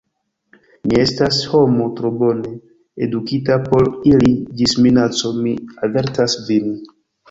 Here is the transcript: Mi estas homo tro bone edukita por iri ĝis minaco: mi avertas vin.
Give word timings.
Mi 0.87 0.95
estas 1.01 1.41
homo 1.51 1.91
tro 1.99 2.11
bone 2.23 2.55
edukita 3.09 3.61
por 3.69 3.93
iri 4.15 4.35
ĝis 4.59 4.77
minaco: 4.89 5.37
mi 5.47 5.59
avertas 5.93 6.43
vin. 6.53 6.79